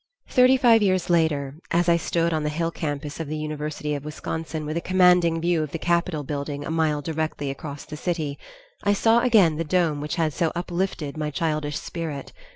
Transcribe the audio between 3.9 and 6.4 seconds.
of Wisconsin with a commanding view of the capitol